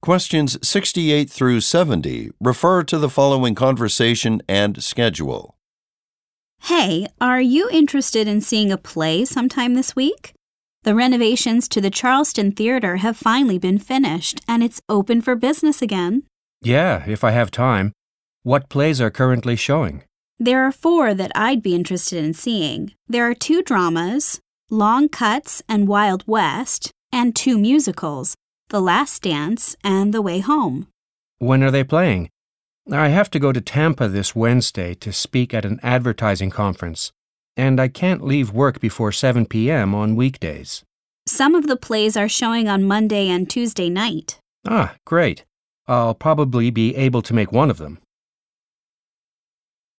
Questions 0.00 0.56
68 0.66 1.28
through 1.28 1.60
70 1.60 2.30
refer 2.40 2.84
to 2.84 2.98
the 2.98 3.10
following 3.10 3.56
conversation 3.56 4.40
and 4.48 4.82
schedule. 4.82 5.56
Hey, 6.62 7.08
are 7.20 7.40
you 7.40 7.68
interested 7.70 8.28
in 8.28 8.40
seeing 8.40 8.70
a 8.70 8.78
play 8.78 9.24
sometime 9.24 9.74
this 9.74 9.96
week? 9.96 10.34
The 10.84 10.94
renovations 10.94 11.68
to 11.70 11.80
the 11.80 11.90
Charleston 11.90 12.52
Theater 12.52 12.96
have 12.98 13.16
finally 13.16 13.58
been 13.58 13.78
finished 13.78 14.40
and 14.46 14.62
it's 14.62 14.80
open 14.88 15.20
for 15.20 15.34
business 15.34 15.82
again. 15.82 16.22
Yeah, 16.62 17.04
if 17.08 17.24
I 17.24 17.32
have 17.32 17.50
time. 17.50 17.92
What 18.44 18.68
plays 18.68 19.00
are 19.00 19.10
currently 19.10 19.56
showing? 19.56 20.04
There 20.38 20.62
are 20.62 20.72
four 20.72 21.12
that 21.12 21.32
I'd 21.34 21.62
be 21.62 21.74
interested 21.74 22.24
in 22.24 22.34
seeing. 22.34 22.92
There 23.08 23.28
are 23.28 23.34
two 23.34 23.62
dramas, 23.62 24.40
Long 24.70 25.08
Cuts 25.08 25.60
and 25.68 25.88
Wild 25.88 26.22
West, 26.28 26.92
and 27.12 27.34
two 27.34 27.58
musicals, 27.58 28.36
The 28.70 28.82
Last 28.82 29.22
Dance 29.22 29.76
and 29.82 30.12
The 30.12 30.20
Way 30.20 30.40
Home. 30.40 30.88
When 31.38 31.62
are 31.62 31.70
they 31.70 31.84
playing? 31.84 32.28
I 32.92 33.08
have 33.08 33.30
to 33.30 33.38
go 33.38 33.50
to 33.50 33.62
Tampa 33.62 34.08
this 34.08 34.36
Wednesday 34.36 34.92
to 34.96 35.10
speak 35.10 35.54
at 35.54 35.64
an 35.64 35.80
advertising 35.82 36.50
conference, 36.50 37.10
and 37.56 37.80
I 37.80 37.88
can't 37.88 38.22
leave 38.22 38.52
work 38.52 38.78
before 38.78 39.10
7 39.10 39.46
p.m. 39.46 39.94
on 39.94 40.16
weekdays. 40.16 40.84
Some 41.26 41.54
of 41.54 41.66
the 41.66 41.78
plays 41.78 42.14
are 42.14 42.28
showing 42.28 42.68
on 42.68 42.84
Monday 42.84 43.30
and 43.30 43.48
Tuesday 43.48 43.88
night. 43.88 44.38
Ah, 44.66 44.96
great. 45.06 45.46
I'll 45.86 46.14
probably 46.14 46.68
be 46.68 46.94
able 46.94 47.22
to 47.22 47.32
make 47.32 47.50
one 47.50 47.70
of 47.70 47.78
them. 47.78 48.00